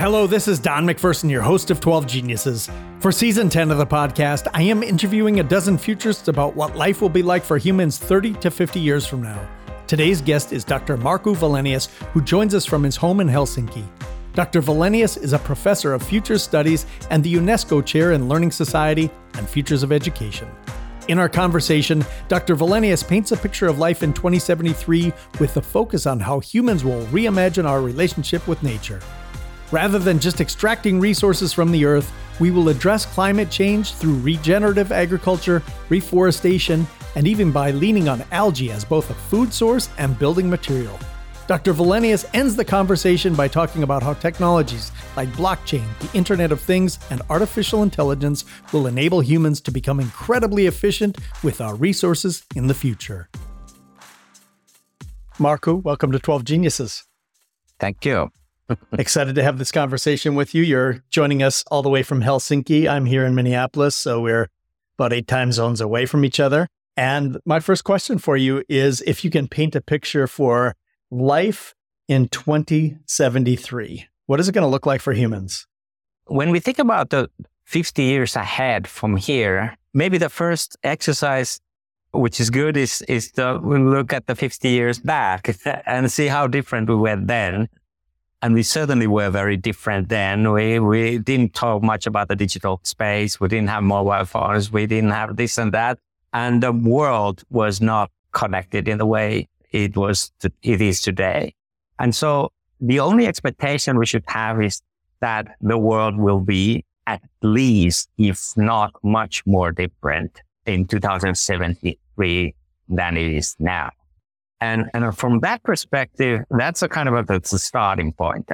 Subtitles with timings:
[0.00, 2.70] Hello, this is Don MacPherson, your host of 12 Geniuses.
[3.00, 7.02] For season 10 of the podcast, I am interviewing a dozen futurists about what life
[7.02, 9.46] will be like for humans 30 to 50 years from now.
[9.86, 10.96] Today's guest is Dr.
[10.96, 13.84] Markku Wilenius, who joins us from his home in Helsinki.
[14.32, 14.62] Dr.
[14.62, 19.46] Wilenius is a professor of future studies and the UNESCO Chair in Learning Society and
[19.46, 20.48] Futures of Education.
[21.08, 22.56] In our conversation, Dr.
[22.56, 27.04] Wilenius paints a picture of life in 2073 with a focus on how humans will
[27.08, 29.02] reimagine our relationship with nature.
[29.72, 34.90] Rather than just extracting resources from the earth, we will address climate change through regenerative
[34.90, 40.48] agriculture, reforestation, and even by leaning on algae as both a food source and building
[40.48, 40.98] material.
[41.46, 41.74] Dr.
[41.74, 46.98] Wilenius ends the conversation by talking about how technologies like blockchain, the Internet of Things,
[47.10, 52.74] and artificial intelligence will enable humans to become incredibly efficient with our resources in the
[52.74, 53.28] future.
[55.38, 57.04] Markku, welcome to 12 Geniuses.
[57.80, 58.30] Thank you.
[58.92, 60.62] Excited to have this conversation with you.
[60.62, 62.88] You're joining us all the way from Helsinki.
[62.88, 64.48] I'm here in Minneapolis, so we're
[64.98, 66.68] about eight time zones away from each other.
[66.96, 70.76] And my first question for you is if you can paint a picture for
[71.10, 71.74] life
[72.08, 74.06] in 2073.
[74.26, 75.66] What is it going to look like for humans?
[76.26, 77.30] When we think about the
[77.64, 81.60] 50 years ahead from here, maybe the first exercise,
[82.12, 86.46] which is good, is, is to look at the 50 years back and see how
[86.46, 87.68] different we were then.
[88.42, 90.50] And we certainly were very different then.
[90.50, 93.38] We, we didn't talk much about the digital space.
[93.38, 94.72] We didn't have mobile phones.
[94.72, 95.98] We didn't have this and that.
[96.32, 100.32] And the world was not connected in the way it was,
[100.62, 101.54] it is today.
[101.98, 104.80] And so the only expectation we should have is
[105.20, 112.54] that the world will be at least, if not much more different in 2073
[112.88, 113.90] than it is now.
[114.60, 118.50] And, and from that perspective, that's a kind of a, that's a starting point.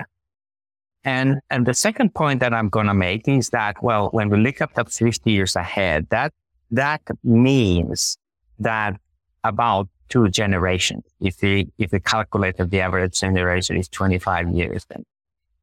[1.05, 4.39] And, and the second point that I'm going to make is that, well, when we
[4.39, 6.33] look up the 50 years ahead, that,
[6.71, 8.19] that means
[8.59, 8.99] that
[9.45, 11.05] about two generations.
[11.21, 15.05] If we, if we calculate the average generation is 25 years then.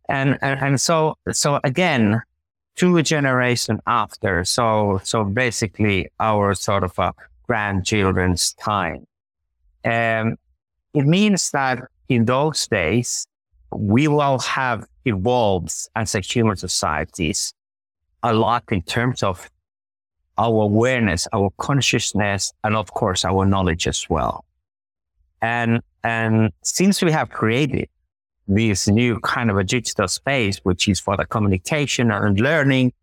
[0.09, 2.21] And, and, and so, so again,
[2.75, 4.43] two generation after.
[4.43, 7.13] So, so basically our sort of a
[7.47, 9.05] grandchildren's time.
[9.85, 10.37] Um,
[10.93, 11.79] it means that
[12.09, 13.27] in those days,
[13.71, 17.53] we will have evolved as a human societies
[18.21, 19.49] a lot in terms of
[20.37, 24.45] our awareness, our consciousness, and of course, our knowledge as well.
[25.41, 27.89] And, and since we have created
[28.47, 32.93] this new kind of a digital space, which is for the communication and learning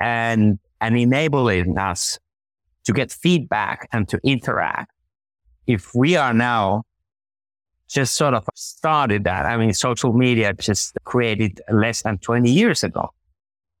[0.00, 2.18] and, and enabling us
[2.84, 4.90] to get feedback and to interact.
[5.66, 6.84] If we are now
[7.88, 12.82] just sort of started that, I mean, social media just created less than 20 years
[12.82, 13.10] ago.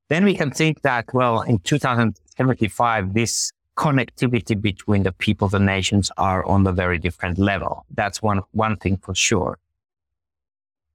[0.08, 6.10] Then we can think that, well, in 2075, this connectivity between the people, the nations
[6.16, 7.84] are on a very different level.
[7.94, 9.58] That's one, one thing for sure.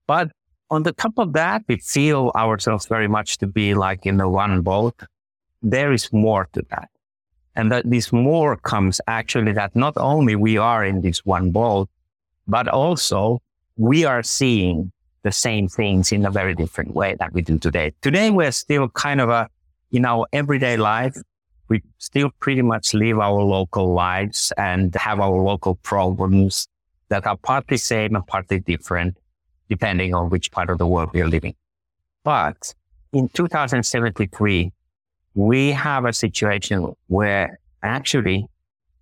[0.08, 0.32] But
[0.70, 4.30] on the top of that, we feel ourselves very much to be like in the
[4.30, 4.96] one boat.
[5.62, 6.90] There is more to that.
[7.56, 11.90] And that this more comes actually that not only we are in this one boat,
[12.48, 13.42] but also
[13.78, 14.92] we are seeing
[15.24, 17.94] the same things in a very different way that we do today.
[18.02, 19.50] Today, we're still kind of a,
[19.92, 21.16] in our everyday life,
[21.68, 26.68] we still pretty much live our local lives and have our local problems
[27.10, 29.18] that are partly same and partly different,
[29.70, 31.56] depending on which part of the world we are living.
[32.24, 32.74] But
[33.14, 34.72] in 2073,
[35.36, 38.48] we have a situation where actually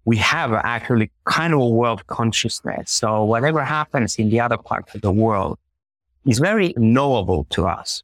[0.06, 2.92] we have actually kind of a world consciousness.
[2.92, 5.60] So whatever happens in the other parts of the world,
[6.26, 8.04] is very knowable to us.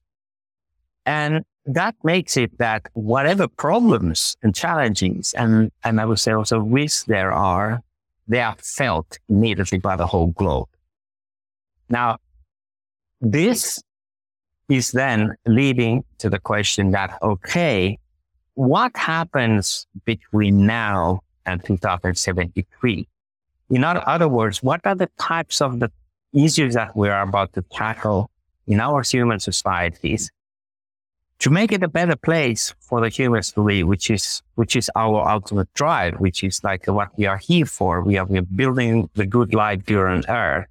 [1.06, 6.60] And that makes it that whatever problems and challenges and, and I would say also
[6.60, 7.82] risks there are,
[8.28, 10.70] they are felt immediately by the whole globe.
[11.90, 12.18] Now,
[13.22, 13.82] this
[14.70, 18.00] is then leading to the question that, okay,
[18.56, 23.08] what happens between now and 2073?
[23.70, 25.92] In other words, what are the types of the
[26.34, 28.30] issues that we are about to tackle
[28.68, 30.32] in our human societies
[31.40, 34.90] to make it a better place for the humans to live, which is, which is
[34.96, 38.02] our ultimate drive, which is like what we are here for.
[38.02, 40.68] We are, we are building the good life here on earth.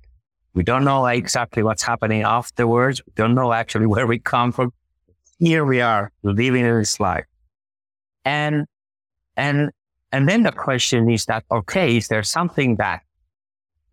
[0.54, 3.02] We don't know exactly what's happening afterwards.
[3.06, 4.72] We don't know actually where we come from.
[5.38, 7.26] Here we are living this life.
[8.24, 8.66] And,
[9.36, 9.70] and,
[10.12, 13.02] and then the question is that, okay, is there something that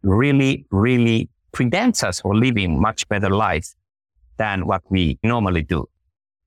[0.03, 3.73] really, really prevents us from living much better life
[4.37, 5.87] than what we normally do?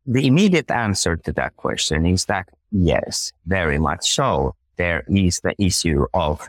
[0.06, 4.54] The immediate answer to that question is that yes, very much so.
[4.76, 6.46] There is the issue of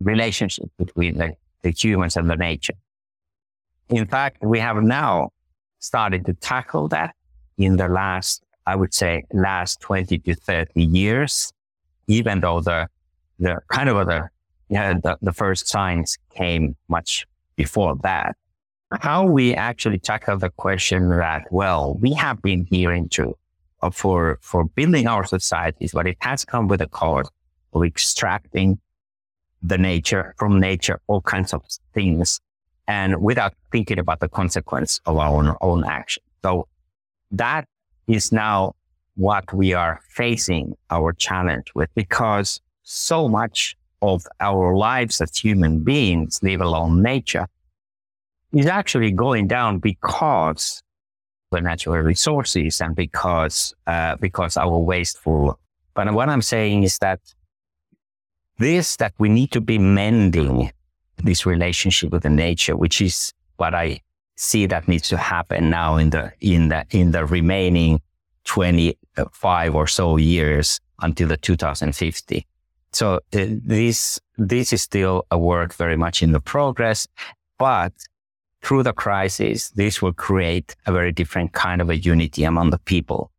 [0.00, 2.74] relationship between the, the humans and the nature.
[3.90, 5.30] In fact, we have now
[5.78, 7.14] started to tackle that
[7.58, 11.52] in the last, I would say, last 20 to 30 years,
[12.06, 12.88] even though the,
[13.38, 14.28] the kind of the,
[14.68, 17.26] yeah, the, the first signs came much
[17.56, 18.36] before that.
[18.92, 23.36] How we actually tackle the question that, well, we have been hearing to
[23.82, 27.30] uh, for, for building our societies, but it has come with a cost
[27.72, 28.78] of extracting
[29.62, 31.62] the nature from nature, all kinds of
[31.92, 32.40] things
[32.86, 36.22] and without thinking about the consequence of our own, own action.
[36.42, 36.66] So
[37.30, 37.68] that
[38.12, 38.74] is now
[39.16, 45.80] what we are facing our challenge with because so much of our lives as human
[45.80, 47.46] beings, leave alone nature,
[48.52, 50.82] is actually going down because
[51.50, 55.58] the natural resources and because uh, because our wasteful.
[55.94, 57.20] But what I'm saying is that
[58.58, 60.70] this that we need to be mending
[61.18, 64.00] this relationship with the nature, which is what I
[64.40, 68.00] see that needs to happen now in the in the in the remaining
[68.44, 72.46] 25 or so years until the 2050.
[72.92, 77.06] So uh, this this is still a work very much in the progress,
[77.58, 77.92] but
[78.62, 82.78] through the crisis, this will create a very different kind of a unity among the
[82.78, 83.30] people.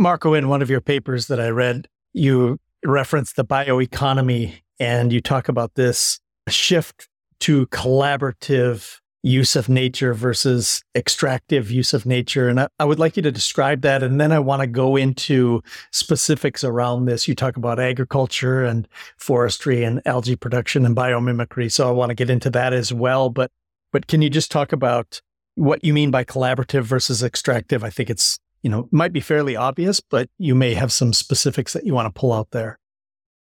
[0.00, 5.20] Markku, in one of your papers that I read, you reference the bioeconomy and you
[5.20, 7.08] talk about this shift
[7.40, 12.46] to collaborative use of nature versus extractive use of nature.
[12.46, 14.02] And I, I, would like you to describe that.
[14.02, 17.26] And then I want to go into specifics around this.
[17.26, 18.86] You talk about agriculture and
[19.16, 21.72] forestry and algae production and biomimicry.
[21.72, 23.30] So I want to get into that as well.
[23.30, 23.50] But
[23.92, 25.22] but can you just talk about
[25.54, 27.82] what you mean by collaborative versus extractive?
[27.82, 31.72] I think it's, you know, might be fairly obvious, but you may have some specifics
[31.72, 32.78] that you want to pull out there.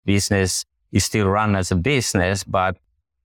[0.06, 2.78] Business is still run as a business, but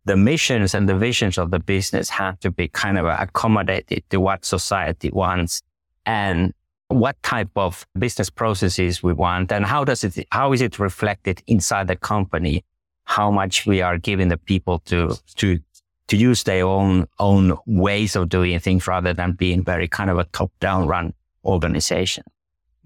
[0.05, 4.19] the missions and the visions of the business have to be kind of accommodated to
[4.19, 5.63] what society wants
[6.07, 6.55] and
[6.89, 11.43] what type of business processes we want and how does it how is it reflected
[11.47, 12.65] inside the company?
[13.05, 15.61] How much we are giving the people to to
[16.09, 20.19] to use their own own ways of doing things rather than being very kind of
[20.19, 21.15] a top down run
[21.45, 22.25] organization.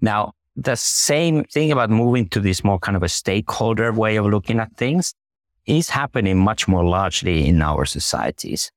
[0.01, 4.25] Now the same thing about moving to this more kind of a stakeholder way of
[4.25, 5.15] looking at things
[5.65, 8.71] is happening much more largely in our societies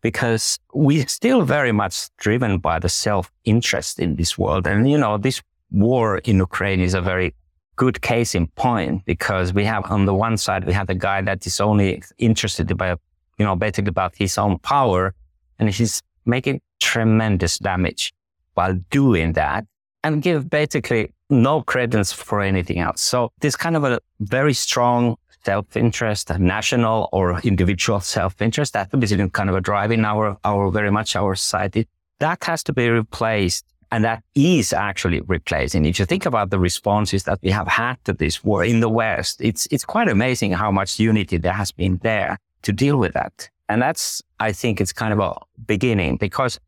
[0.00, 4.66] because we're still very much driven by the self interest in this world.
[4.66, 7.34] And, you know, this war in Ukraine is a very
[7.76, 11.22] good case in point because we have on the one side, we have the guy
[11.22, 12.90] that is only interested by,
[13.38, 15.14] you know, basically about his own power
[15.58, 18.12] and he's making tremendous damage
[18.54, 19.64] while doing that
[20.02, 23.00] and give basically no credence for anything else.
[23.00, 28.72] So this kind of a very strong self-interest, national or individual self-interest.
[28.72, 31.88] That is kind of a driving our, our very much our society.
[32.18, 33.64] That has to be replaced.
[33.92, 35.84] And that is actually replacing.
[35.84, 38.88] If you think about the responses that we have had to this war in the
[38.88, 43.14] West, it's, it's quite amazing how much unity there has been there to deal with
[43.14, 43.50] that.
[43.68, 45.34] And that's, I think it's kind of a
[45.66, 46.60] beginning because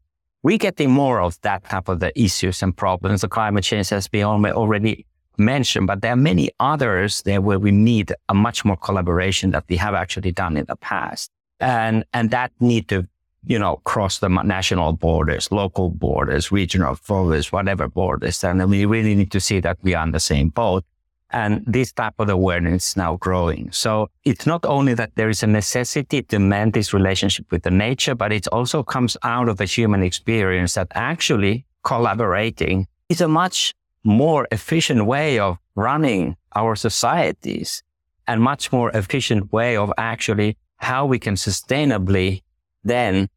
[0.43, 3.21] we're getting more of that type of the issues and problems.
[3.21, 5.07] The climate change has been already
[5.39, 9.65] mentioned, but there are many others there where we need a much more collaboration that
[9.69, 11.31] we have actually done in the past.
[11.61, 13.07] And, and that need to,
[13.45, 18.43] you know, cross the national borders, local borders, regional borders, whatever borders.
[18.45, 20.85] And we really need to see that we are on the same boat.
[21.31, 23.73] And this type of awareness is now growing.
[23.73, 27.71] So it's not only that there is a necessity to mend this relationship with the
[27.71, 33.29] nature, but it also comes out of the human experience that actually collaborating is a
[33.29, 33.73] much
[34.05, 37.83] more efficient way of running our societies
[38.27, 42.43] and much more efficient way of actually how we can sustainably
[42.85, 43.29] then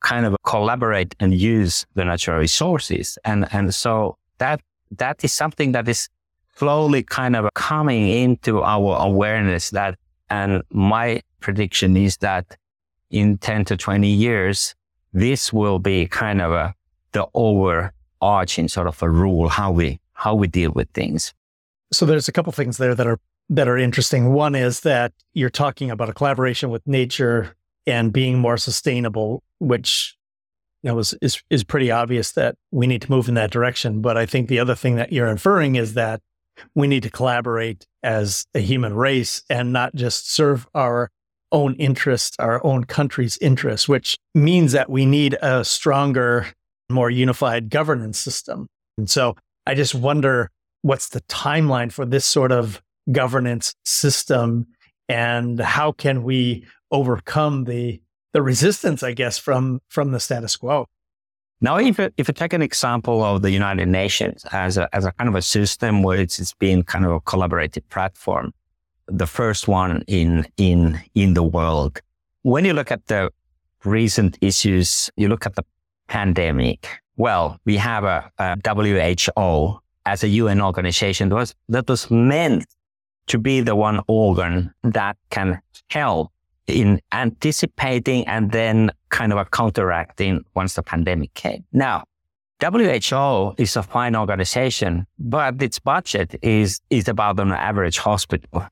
[0.00, 3.18] kind of collaborate and use the natural resources.
[3.24, 4.60] And, and so that,
[4.92, 6.08] that is something that is
[6.56, 9.98] slowly kind of coming into our awareness that,
[10.30, 12.56] and my prediction is that
[13.10, 14.74] in 10 to 20 years,
[15.12, 16.74] this will be kind of a,
[17.12, 21.32] the overarching sort of a rule, how we how we deal with things.
[21.92, 23.18] So there's a couple things there that are
[23.50, 24.32] that are interesting.
[24.32, 27.54] One is that you're talking about a collaboration with nature
[27.86, 30.16] and being more sustainable, which
[30.82, 34.00] you know, is, is is pretty obvious that we need to move in that direction.
[34.00, 36.20] But I think the other thing that you're inferring is that
[36.74, 41.10] we need to collaborate as a human race and not just serve our
[41.52, 46.48] own interests, our own country's interests, which means that we need a stronger
[46.90, 48.66] more unified governance system.
[48.98, 50.50] And so I just wonder
[50.82, 54.66] what's the timeline for this sort of governance system
[55.08, 58.00] and how can we overcome the
[58.32, 60.86] the resistance, I guess, from from the status quo.
[61.60, 65.12] Now, if if you take an example of the United Nations as a, as a
[65.12, 68.52] kind of a system where it's, it's been kind of a collaborative platform,
[69.06, 72.00] the first one in, in, in the world.
[72.42, 73.30] When you look at the
[73.84, 75.64] recent issues, you look at the
[76.08, 76.88] pandemic.
[77.16, 82.66] Well, we have a, a WHO as a UN organization that was, that was meant
[83.28, 86.30] to be the one organ that can help
[86.66, 91.64] in anticipating and then kind of counteracting once the pandemic came.
[91.72, 92.04] Now,
[92.60, 98.66] WHO is a fine organization, but its budget is, is about an average hospital.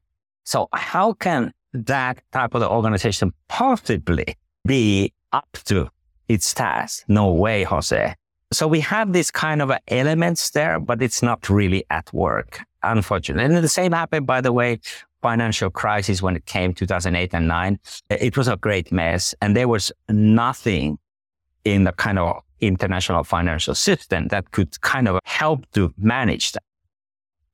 [0.44, 5.88] So how can that type of organization possibly be up to
[6.28, 7.04] its task?
[7.08, 8.14] No way, Jose.
[8.52, 13.44] So we have this kind of elements there, but it's not really at work, unfortunately.
[13.44, 14.80] And the same happened, by the way,
[15.22, 17.78] financial crisis when it came 2008 and 9.
[18.10, 19.34] It was a great mess.
[19.40, 20.98] And there was nothing
[21.64, 26.62] in the kind of international financial system that could kind of help to manage that.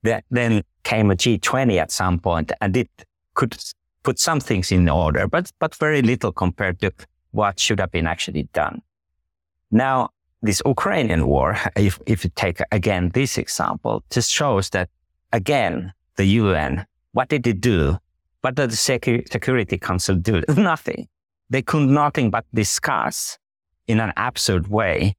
[0.02, 2.90] that then came a G20 at some point and it
[3.34, 3.56] could
[4.02, 6.92] put some things in order, but, but very little compared to
[7.32, 8.80] what should have been actually done.
[9.70, 10.10] Now,
[10.42, 14.88] this Ukrainian war, if, if you take again this example, just shows that
[15.32, 17.98] again, the UN, what did it do?
[18.40, 20.42] What did the Security Council do?
[20.56, 21.08] Nothing.
[21.50, 23.38] They could nothing but discuss
[23.86, 25.16] in an absurd way,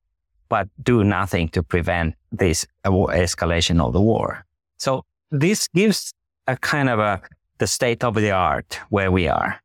[0.47, 4.45] but do nothing to prevent this uh, escalation of the war.
[4.77, 6.13] So this gives
[6.45, 7.21] a kind of a,
[7.57, 9.59] the state of the art where we are,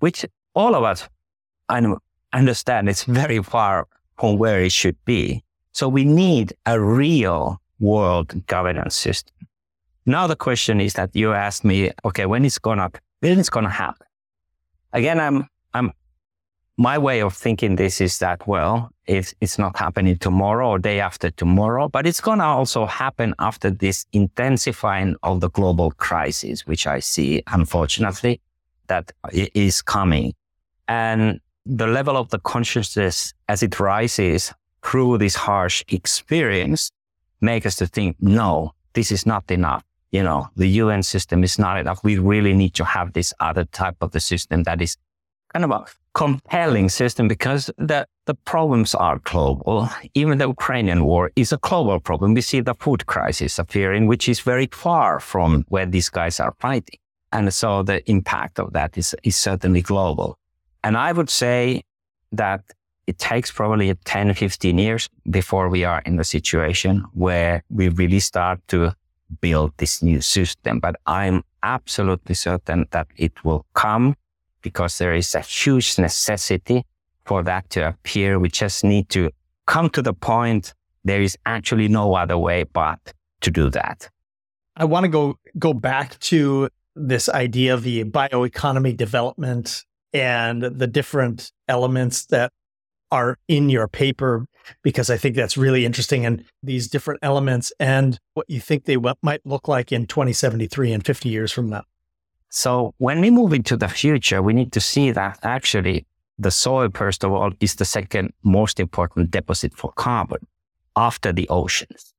[0.00, 1.08] which all of us
[1.68, 1.82] I
[2.32, 3.86] understand it's very far
[4.18, 5.42] from where it should be.
[5.72, 9.34] So we need a real world governance system.
[10.06, 12.90] Now the question is that you asked me, okay, when it's gonna,
[13.20, 14.06] when it's gonna happen?
[14.92, 15.92] Again, I'm, I'm,
[16.76, 21.00] my way of thinking this is that, well, it's, it's not happening tomorrow or day
[21.00, 26.86] after tomorrow, but it's to also happen after this intensifying of the global crisis, which
[26.86, 28.40] I see, unfortunately,
[28.88, 30.34] that is coming.
[30.86, 34.52] And the level of the consciousness as it rises
[34.84, 36.90] through this harsh experience
[37.40, 39.82] make us to think, no, this is not enough.
[40.12, 42.04] You know, the UN system is not enough.
[42.04, 44.96] We really need to have this other type of the system that is
[45.52, 49.88] kind of a compelling system because the, the problems are global.
[50.14, 52.34] Even the Ukrainian war is a global problem.
[52.34, 56.54] We see the food crisis appearing, which is very far from where these guys are
[56.60, 56.98] fighting.
[57.32, 60.38] And so the impact of that is, is certainly global.
[60.84, 61.82] And I would say
[62.32, 62.60] that
[63.06, 68.20] it takes probably 10, 15 years before we are in the situation where we really
[68.20, 68.94] start to
[69.40, 70.80] build this new system.
[70.80, 74.14] But I'm absolutely certain that it will come
[74.60, 76.84] because there is a huge necessity
[77.24, 78.38] for that to appear.
[78.38, 79.30] We just need to
[79.66, 80.74] come to the point.
[81.02, 84.10] There is actually no other way but to do that.
[84.76, 89.84] I want to go, go back to this idea of the bioeconomy development
[90.14, 92.52] and the different elements that
[93.10, 94.46] are in your paper,
[94.82, 96.24] because I think that's really interesting.
[96.24, 101.04] And these different elements and what you think they might look like in 2073 and
[101.04, 101.82] 50 years from now.
[102.48, 106.06] So when we move into the future, we need to see that actually
[106.38, 110.46] the soil, first of all, is the second most important deposit for carbon
[110.96, 112.14] after the oceans.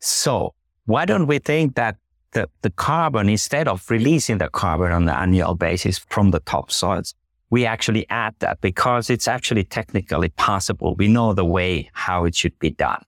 [0.00, 0.54] So
[0.86, 1.96] why don't we think that
[2.32, 7.14] the, the carbon, instead of releasing the carbon on an annual basis from the topsoils,
[7.50, 10.94] we actually add that because it's actually technically possible.
[10.94, 13.02] We know the way how it should be done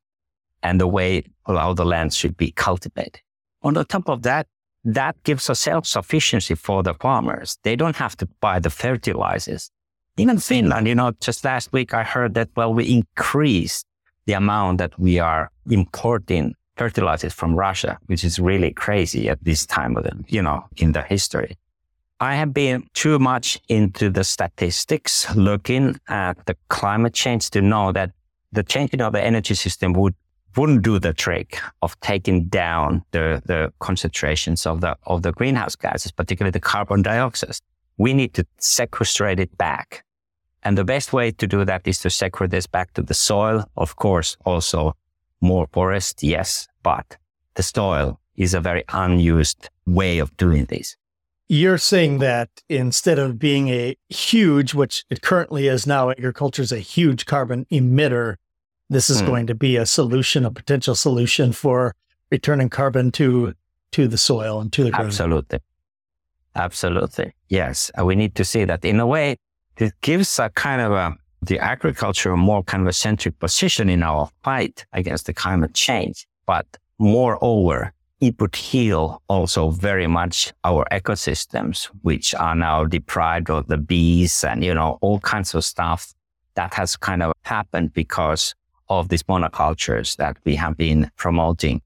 [0.63, 3.21] and the way how the land should be cultivated.
[3.63, 4.47] On the top of that,
[4.85, 7.57] that gives a self-sufficiency for the farmers.
[7.63, 9.71] They don't have to buy the fertilizers.
[10.17, 13.87] Even Finland, you know, just last week I heard that, well, we increased
[14.27, 19.67] the amount that we are importing fertilizers from Russia, which is really crazy at this
[19.67, 21.57] time of the, you know, in the history.
[22.23, 27.91] I have been too much into the statistics looking at the climate change to know
[27.91, 28.13] that
[28.53, 30.15] the changing of the energy system would
[30.57, 35.75] wouldn't do the trick of taking down the, the concentrations of the, of the greenhouse
[35.75, 37.57] gases, particularly the carbon dioxide.
[37.97, 40.05] We need to sequestrate it back.
[40.63, 43.65] And the best way to do that is to sequestrate this back to the soil.
[43.77, 44.95] Of course, also
[45.41, 46.23] more forest.
[46.23, 47.17] Yes, but
[47.55, 50.97] the soil is a very unused way of doing this.
[51.49, 56.73] You're saying that instead of being a huge, which it currently is now, agriculture is
[56.73, 58.37] a huge carbon emitter,
[58.89, 59.27] this is mm.
[59.27, 61.95] going to be a solution, a potential solution for
[62.31, 63.55] returning carbon to
[63.93, 65.09] to the soil and to the ground.
[65.09, 65.59] Absolutely.
[66.55, 67.35] Absolutely.
[67.49, 67.91] Yes.
[68.03, 69.37] We need to see that in a way,
[69.77, 74.03] it gives a kind of a, the agriculture more kind of a centric position in
[74.03, 76.27] our fight against the climate change.
[76.47, 76.67] But
[76.99, 83.77] moreover, it would heal also very much our ecosystems, which are now deprived of the
[83.77, 86.15] bees and, you know, all kinds of stuff
[86.55, 88.55] that has kind of happened because
[88.89, 91.83] of these monocultures that we have been promoting.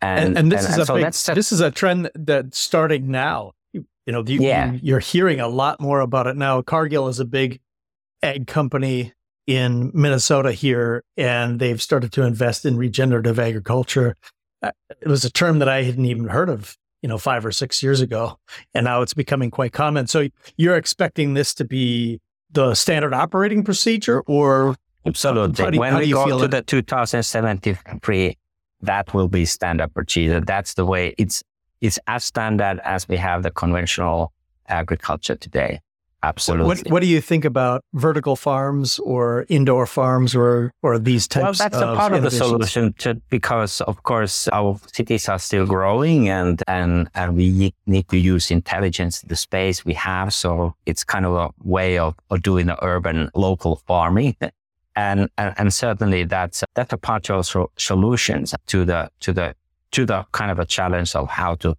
[0.00, 3.10] And, and, and this and, is a so big, this is a trend that's starting
[3.10, 3.52] now.
[3.74, 4.72] You know, you, yeah.
[4.80, 6.62] you're hearing a lot more about it now.
[6.62, 7.60] Cargill is a big
[8.22, 9.12] egg company
[9.46, 14.16] in Minnesota here, and they've started to invest in regenerative agriculture.
[14.62, 17.82] It was a term that I hadn't even heard of, you know, five or six
[17.82, 18.38] years ago,
[18.74, 20.06] and now it's becoming quite common.
[20.06, 22.20] So you're expecting this to be
[22.50, 26.50] the standard operating procedure, or absolutely do, when we go to it?
[26.50, 28.38] the 2073,
[28.82, 30.40] that will be standard procedure.
[30.40, 31.42] That's the way it's
[31.80, 34.32] it's as standard as we have the conventional
[34.68, 35.80] agriculture today.
[36.26, 36.66] Absolutely.
[36.66, 41.60] What, what do you think about vertical farms or indoor farms or or these types?
[41.60, 41.72] Of things?
[41.72, 45.66] Well, that's a part of the solution to, because, of course, our cities are still
[45.66, 50.34] growing and and and we need to use intelligence the space we have.
[50.34, 54.36] So it's kind of a way of, of doing the urban local farming.
[54.96, 59.54] And, and, and certainly that's that's a part of solutions to the to the
[59.92, 61.76] to the kind of a challenge of how to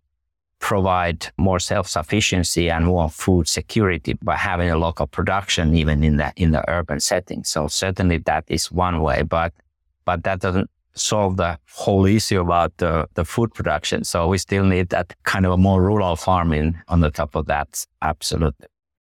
[0.59, 6.33] provide more self-sufficiency and more food security by having a local production even in the
[6.35, 7.43] in the urban setting.
[7.43, 9.53] So certainly that is one way, but
[10.05, 14.03] but that doesn't solve the whole issue about the, the food production.
[14.03, 17.45] So we still need that kind of a more rural farming on the top of
[17.45, 17.85] that.
[18.01, 18.67] Absolutely.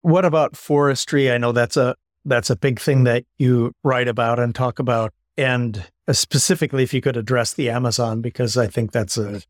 [0.02, 1.30] What about forestry?
[1.30, 1.94] I know that's a
[2.25, 5.12] that's a big thing that you write about and talk about.
[5.38, 9.43] And specifically, if you could address the Amazon, because I think that's a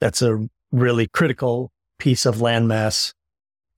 [0.00, 3.12] that's a really critical piece of landmass.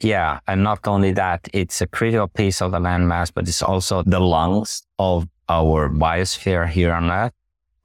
[0.00, 4.03] Yeah, and not only that, it's a critical piece of the landmass, but it's also
[4.03, 7.33] the lungs of our biosphere here on Earth.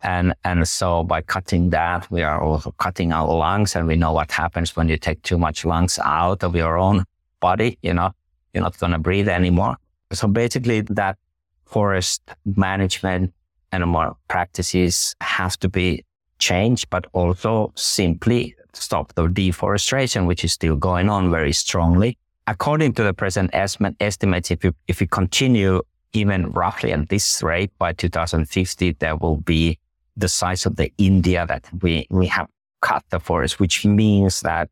[0.02, 4.13] And and so by cutting that, we are also cutting our lungs, and we know
[4.13, 7.06] what happens when you take too much lungs out of your own
[7.39, 7.78] body.
[7.82, 8.12] You know,
[8.54, 9.78] you're not going to breathe anymore.
[10.13, 11.18] So basically, that
[11.65, 13.34] forest management
[13.72, 16.06] and more practices have to be
[16.39, 22.18] changed, but also simply stop the deforestation, which is still going on very strongly.
[22.48, 25.82] According to the present estimate, estimates, if you, if you continue
[26.14, 29.80] even roughly at this rate by 2050, there will be
[30.16, 32.48] the size of the India that we, we have
[32.82, 34.70] cut the forest, which means that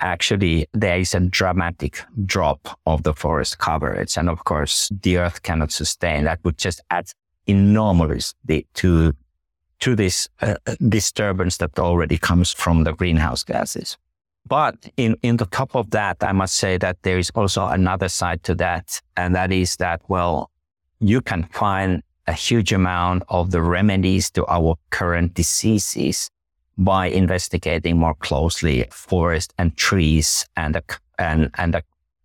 [0.00, 4.16] actually there is a dramatic drop of the forest coverage.
[4.16, 7.06] And of course, the earth cannot sustain that would just add
[7.46, 9.12] enormously to
[9.82, 10.54] to this uh,
[10.88, 13.98] disturbance that already comes from the greenhouse gases.
[14.46, 18.08] But in, in the top of that, I must say that there is also another
[18.08, 19.00] side to that.
[19.16, 20.50] And that is that, well,
[21.00, 26.30] you can find a huge amount of the remedies to our current diseases
[26.78, 30.84] by investigating more closely forest and trees and the,
[31.18, 31.82] and, and the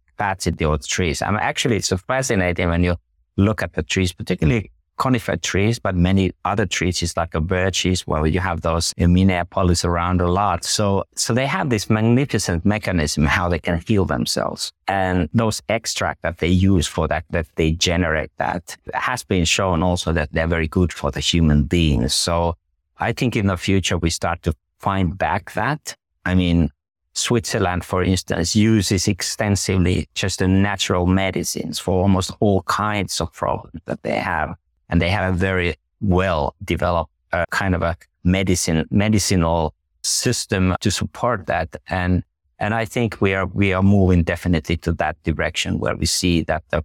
[0.10, 1.24] capacity of trees.
[1.24, 2.98] I mean, actually, it's fascinating when you
[3.36, 8.06] look at the trees, particularly conifer trees, but many other trees is like a birches
[8.06, 10.64] Well, you have those in Minneapolis around a lot.
[10.64, 14.74] So, so they have this magnificent mechanism how they can heal themselves.
[14.88, 19.84] And those extract that they use for that, that they generate that has been shown
[19.84, 22.14] also that they're very good for the human beings.
[22.14, 22.56] So
[22.98, 25.96] I think in the future we start to find back that.
[26.26, 26.72] I mean,
[27.14, 33.82] Switzerland, for instance, uses extensively just the natural medicines for almost all kinds of problems
[33.86, 34.56] that they have
[34.90, 39.74] and they have a very well developed uh, kind of a medicine medicinal
[40.04, 42.24] system to support that and
[42.60, 46.42] and I think we are we are moving definitely to that direction where we see
[46.44, 46.84] that the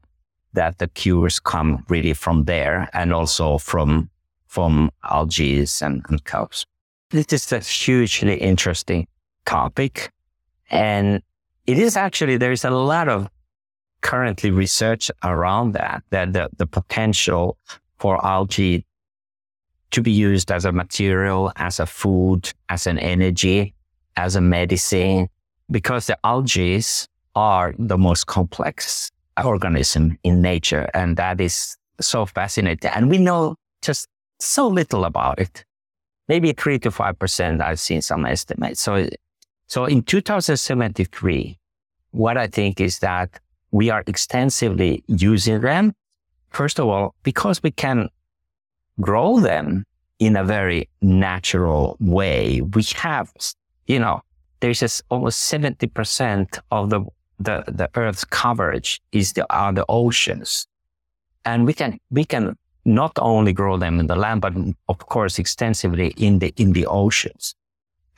[0.52, 4.10] that the cures come really from there and also from
[4.52, 6.66] from algae and, and.
[7.08, 9.06] This is a hugely interesting
[9.46, 10.10] topic.
[10.70, 11.22] And
[11.66, 13.28] it is actually, there is a lot of
[14.02, 17.56] currently research around that, that the, the potential
[18.02, 18.84] for algae
[19.92, 23.72] to be used as a material, as a food, as an energy,
[24.16, 25.28] as a medicine,
[25.70, 26.82] because the algae
[27.36, 29.12] are the most complex
[29.44, 30.90] organism in nature.
[30.94, 32.90] And that is so fascinating.
[32.92, 34.08] And we know just
[34.40, 35.64] so little about it.
[36.26, 37.62] Maybe three to 5%.
[37.62, 38.80] I've seen some estimates.
[38.80, 39.08] So,
[39.68, 41.56] so in 2073,
[42.10, 43.38] what I think is that
[43.70, 45.94] we are extensively using them
[46.52, 48.08] First of all, because we can
[49.00, 49.84] grow them
[50.18, 52.60] in a very natural way.
[52.60, 53.32] We have,
[53.86, 54.20] you know,
[54.60, 57.00] there's just almost 70% of the,
[57.40, 60.66] the, the earth's coverage is the, are the oceans.
[61.44, 64.52] And we can, we can not only grow them in the land, but
[64.88, 67.56] of course extensively in the, in the oceans.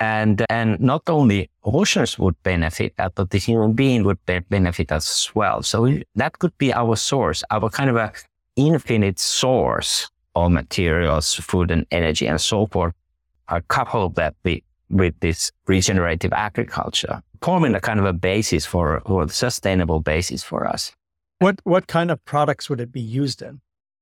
[0.04, 5.30] And, and not only oceans would benefit that, but the human being would benefit as
[5.34, 5.62] well.
[5.62, 5.76] So
[6.14, 8.12] that could be our source, our kind of a
[8.56, 12.94] infinite source of materials, food and energy and so forth,
[13.48, 19.00] are coupled that with, with this regenerative agriculture, forming a kind of a basis for,
[19.06, 20.92] or a sustainable basis for us.
[21.38, 23.60] What, what kind of products would it be used in?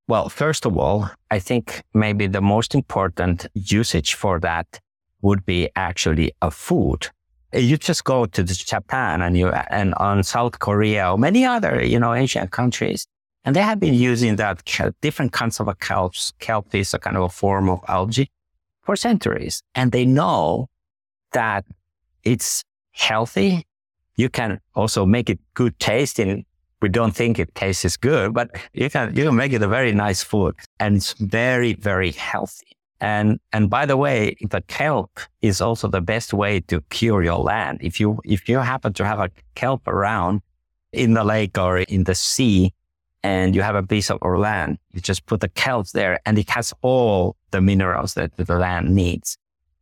[0.08, 4.80] Well, first of all, I think maybe the most important usage for that
[5.22, 7.08] would be actually a food.
[7.52, 11.98] You just go to Japan and you and on South Korea or many other, you
[11.98, 13.06] know, Asian countries,
[13.44, 14.62] and they have been using that
[15.00, 16.14] different kinds of kelp.
[16.38, 18.30] Kelp is a kind of a form of algae
[18.82, 20.68] for centuries, and they know
[21.32, 21.64] that
[22.24, 23.66] it's healthy.
[24.16, 26.44] You can also make it good tasting
[26.82, 29.92] we don't think it tastes good, but you can you can make it a very
[29.92, 32.76] nice food, and it's very very healthy.
[33.02, 37.40] And and by the way, the kelp is also the best way to cure your
[37.40, 37.78] land.
[37.82, 40.40] If you if you happen to have a kelp around
[40.92, 42.72] in the lake or in the sea,
[43.24, 46.48] and you have a piece of land, you just put the kelp there, and it
[46.50, 49.36] has all the minerals that the land needs.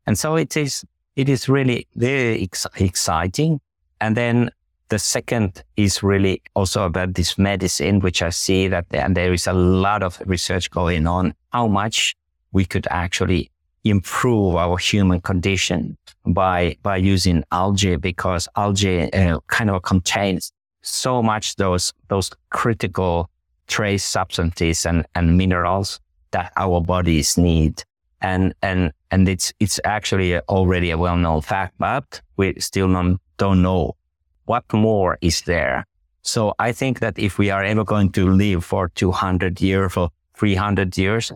[0.06, 0.82] And so it is
[1.14, 3.60] it is really very ex- exciting.
[4.00, 4.50] And then
[4.88, 9.46] the second is really also about this medicine, which I see that and there is
[9.46, 12.16] a lot of research going on how much
[12.52, 13.50] we could actually
[13.84, 21.22] improve our human condition by by using algae because algae uh, kind of contains so
[21.22, 23.30] much those those critical
[23.66, 26.00] trace substances and, and minerals
[26.32, 27.82] that our bodies need
[28.20, 33.62] and and and it's it's actually already a well-known fact but we still don't, don't
[33.62, 33.94] know
[34.50, 35.86] what more is there?
[36.22, 40.10] So I think that if we are ever going to live for 200 years, or
[40.34, 41.30] 300 years,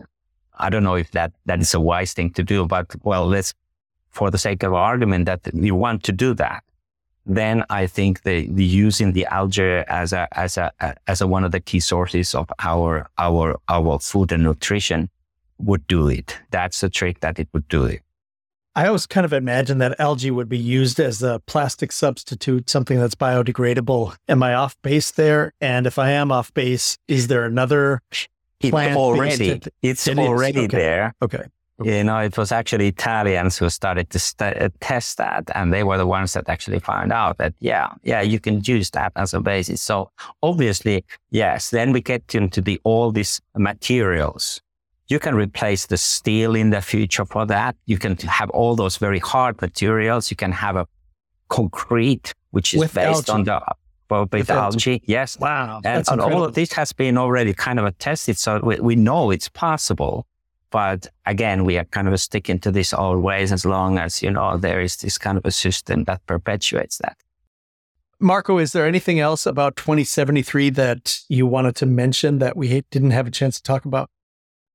[0.57, 3.53] I don't know if that, that is a wise thing to do, but well, let's,
[4.11, 6.63] for the sake of argument that you want to do that,
[7.25, 10.71] then I think the, the using the algae as a, as a,
[11.07, 15.09] as a, one of the key sources of our, our, our food and nutrition
[15.57, 16.37] would do it.
[16.51, 18.01] That's the trick that it would do it.
[18.77, 22.99] I always kind of imagine that algae would be used as a plastic substitute, something
[22.99, 24.17] that's biodegradable.
[24.27, 25.53] Am I off base there?
[25.61, 28.01] And if I am off base, is there another
[28.71, 29.61] plant already?
[29.81, 30.77] It's it already okay.
[30.77, 31.15] there.
[31.21, 31.45] Okay.
[31.83, 35.83] You know, it was actually Italians who started to st- uh, test that, and they
[35.83, 39.33] were the ones that actually found out that yeah, yeah, you can use that as
[39.33, 39.81] a basis.
[39.81, 40.09] So
[40.41, 41.71] obviously, yes.
[41.71, 44.61] Then we get into the all these materials
[45.07, 47.75] you can replace the steel in the future for that.
[47.85, 50.31] You can have all those very hard materials.
[50.31, 50.87] You can have a
[51.49, 53.61] concrete, which is based on the
[54.09, 54.91] well, with, with algae.
[54.91, 55.03] algae.
[55.05, 55.39] Yes.
[55.39, 55.81] Wow.
[55.83, 58.37] And, and all of this has been already kind of tested.
[58.37, 60.27] So uh, we, we know it's possible.
[60.71, 64.29] But again, we are kind of sticking to this old ways as long as, you
[64.29, 67.17] know, there is this kind of a system that perpetuates that.
[68.21, 73.11] Markku, is there anything else about 2073 that you wanted to mention that we didn't
[73.11, 74.09] have a chance to talk about?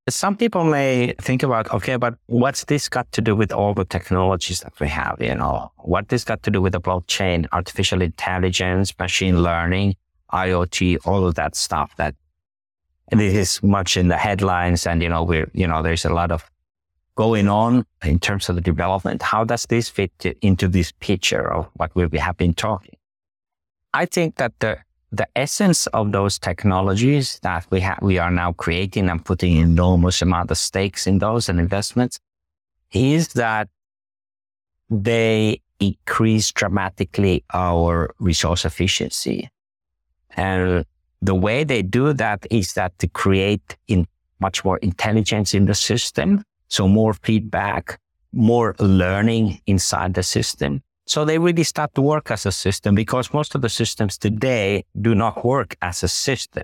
[0.08, 3.84] Some people may think about, okay, but what's this got to do with all the
[3.84, 5.18] technologies that we have?
[5.20, 9.96] You know, what this got to do with the blockchain, artificial intelligence, machine learning,
[10.32, 12.14] IoT, all of that stuff that
[13.12, 14.86] this is much in the headlines.
[14.86, 16.50] And, you know, we're, you know, there's a lot of
[17.14, 19.22] going on in terms of the development.
[19.22, 22.96] How does this fit into this picture of what we have been talking?
[23.92, 24.78] I think that the
[25.12, 30.22] the essence of those technologies that we have, we are now creating and putting enormous
[30.22, 32.20] amount of stakes in those and investments
[32.92, 33.68] is that
[34.88, 39.48] they increase dramatically our resource efficiency.
[40.36, 40.84] And
[41.22, 44.06] the way they do that is that to create in
[44.40, 46.42] much more intelligence in the system.
[46.68, 47.98] So more feedback,
[48.32, 50.82] more learning inside the system.
[51.10, 54.84] So they really start to work as a system because most of the systems today
[55.00, 56.62] do not work as a system.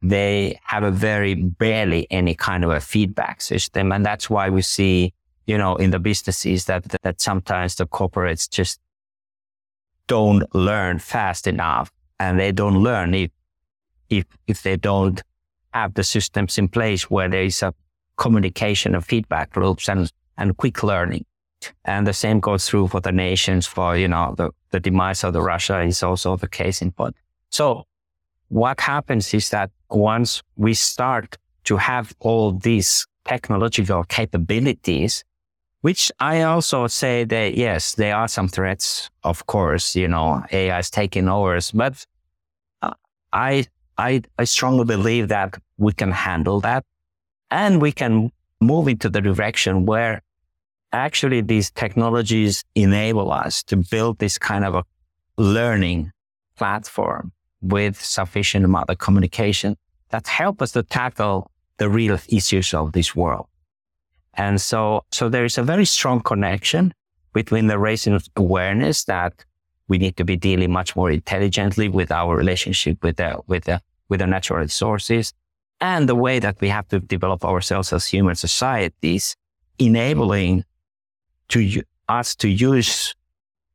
[0.00, 3.90] They have a very barely any kind of a feedback system.
[3.90, 5.12] And that's why we see,
[5.48, 8.78] you know, in the businesses that, that sometimes the corporates just
[10.06, 13.32] don't learn fast enough and they don't learn if,
[14.08, 15.20] if, if they don't
[15.72, 17.74] have the systems in place where there is a
[18.18, 21.24] communication of feedback loops and, and quick learning.
[21.84, 25.32] And the same goes through for the nations for, you know, the, the demise of
[25.32, 27.16] the Russia is also the case in point.
[27.50, 27.84] So
[28.48, 35.24] what happens is that once we start to have all these technological capabilities,
[35.80, 39.10] which I also say that yes, there are some threats.
[39.22, 42.06] Of course, you know, AI is taking over, but
[43.32, 43.66] I,
[43.98, 46.84] I, I strongly believe that we can handle that
[47.50, 50.22] and we can move into the direction where
[50.94, 54.84] actually these technologies enable us to build this kind of a
[55.36, 56.10] learning
[56.56, 59.76] platform with sufficient amount of communication
[60.10, 63.46] that help us to tackle the real issues of this world.
[64.34, 66.92] And so, so there is a very strong connection
[67.32, 69.44] between the raising awareness that
[69.88, 73.80] we need to be dealing much more intelligently with our relationship with the, with the,
[74.08, 75.32] with the natural resources
[75.80, 79.36] and the way that we have to develop ourselves as human societies,
[79.78, 80.64] enabling
[81.54, 83.14] to us to use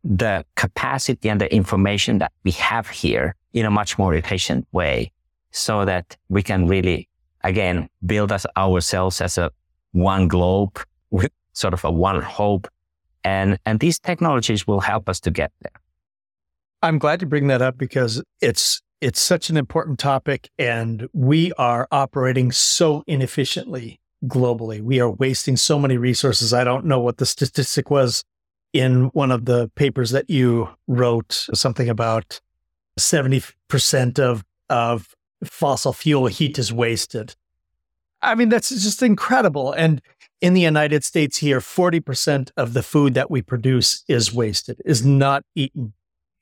[0.03, 5.11] the capacity and the information that we have here in a much more efficient way
[5.51, 7.07] so that we can really,
[7.43, 9.49] again, build us ourselves as a
[9.93, 10.77] one globe
[11.09, 12.67] with sort of a one hope.
[13.23, 15.81] And, and these technologies will help us to get there.
[16.81, 21.53] I'm glad to bring that up because it's it's such an important topic and we
[21.53, 24.81] are operating so inefficiently globally.
[24.81, 26.53] We are wasting so many resources.
[26.53, 28.23] I don't know what the statistic was
[28.73, 32.39] in one of the papers that you wrote, something about
[32.99, 37.35] 70% of, of fossil fuel heat is wasted.
[38.21, 39.71] I mean, that's just incredible.
[39.71, 40.01] And
[40.41, 45.05] in the United States here, 40% of the food that we produce is wasted, is
[45.05, 45.93] not eaten.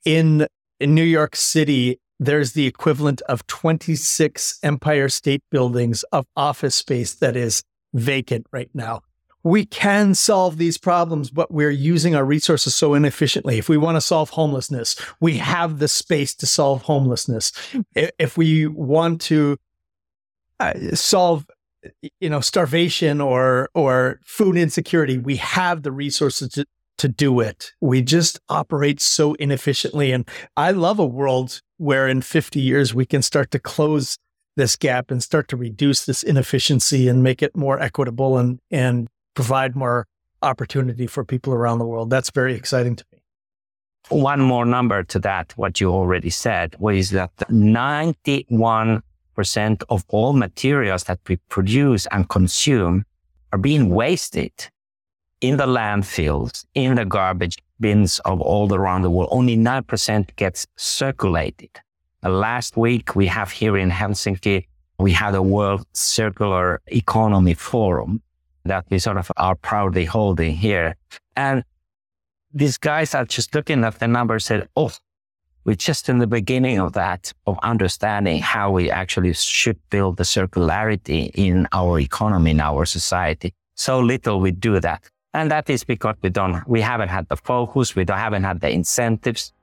[0.03, 0.47] In,
[0.79, 7.13] in New York City, there's the equivalent of 26 Empire State Buildings of office space
[7.15, 9.01] that is vacant right now.
[9.43, 13.57] We can solve these problems, but we're using our resources so inefficiently.
[13.57, 17.53] If we want to solve homelessness, we have the space to solve homelessness.
[17.95, 19.57] If we want to
[20.59, 21.45] uh, solve
[22.19, 26.65] you know starvation or or food insecurity we have the resources to,
[26.97, 32.21] to do it we just operate so inefficiently and i love a world where in
[32.21, 34.17] 50 years we can start to close
[34.55, 39.07] this gap and start to reduce this inefficiency and make it more equitable and and
[39.35, 40.07] provide more
[40.41, 42.09] opportunity for people around the world.
[42.09, 43.21] That's very exciting to me.
[44.09, 49.01] One more number to that, what you already said, was that 91%
[49.89, 53.05] of all materials that we produce and consume
[53.51, 54.53] are being wasted
[55.41, 60.67] in the landfills, in the garbage bins of all around the world, only 9% gets
[60.75, 61.69] circulated.
[62.23, 64.65] Last week, we have here in Helsinki,
[64.99, 68.21] we had a World Circular Economy Forum
[68.65, 70.95] that we sort of are proudly holding here.
[71.35, 71.63] And
[72.51, 74.91] these guys are just looking at the numbers said, oh,
[75.63, 80.23] we're just in the beginning of that, of understanding how we actually should build the
[80.23, 83.53] circularity in our economy, in our society.
[83.75, 85.03] So little we do that.
[85.37, 88.59] And that is because we don't, we haven't had the focus, we don't, haven't had
[88.59, 89.53] the incentives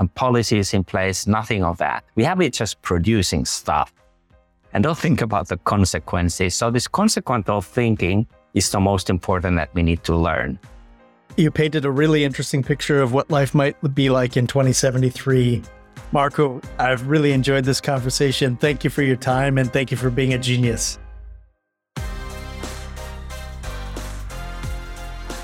[0.00, 2.02] and policies in place, nothing of that.
[2.16, 3.94] We have it just producing stuff
[4.72, 6.56] and don't think about the consequences.
[6.56, 10.58] So this consequential thinking is the most important that we need to learn.
[11.36, 15.62] You painted a really interesting picture of what life might be like in 2073.
[16.12, 18.56] Markku, I've really enjoyed this conversation.
[18.56, 20.98] Thank you for your time and thank you for being a genius.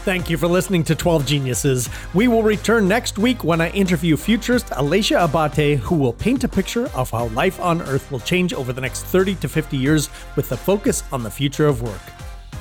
[0.06, 1.90] Thank you for listening to 12 Geniuses.
[2.14, 6.48] We will return next week when I interview futurist Alicia Abate, who will paint a
[6.48, 10.08] picture of how life on Earth will change over the next 30 to 50 years
[10.36, 12.00] with a focus on the future of work.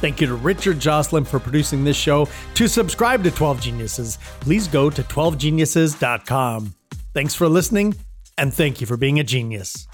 [0.01, 2.27] Thank you to Richard Jocelyn for producing this show.
[2.55, 6.73] To subscribe to 12 Geniuses, please go to 12geniuses.com.
[7.13, 7.93] Thanks for listening,
[8.39, 9.87] and thank you for being a genius.